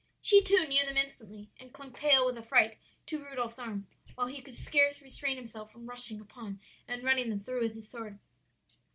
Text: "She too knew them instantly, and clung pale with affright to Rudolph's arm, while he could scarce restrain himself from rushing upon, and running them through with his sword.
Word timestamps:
"She 0.23 0.41
too 0.41 0.65
knew 0.67 0.83
them 0.83 0.97
instantly, 0.97 1.51
and 1.59 1.71
clung 1.71 1.91
pale 1.93 2.25
with 2.25 2.35
affright 2.35 2.79
to 3.05 3.23
Rudolph's 3.23 3.59
arm, 3.59 3.85
while 4.15 4.25
he 4.25 4.41
could 4.41 4.55
scarce 4.55 4.99
restrain 4.99 5.37
himself 5.37 5.71
from 5.71 5.85
rushing 5.85 6.19
upon, 6.19 6.59
and 6.87 7.03
running 7.03 7.29
them 7.29 7.43
through 7.43 7.61
with 7.61 7.75
his 7.75 7.87
sword. 7.87 8.17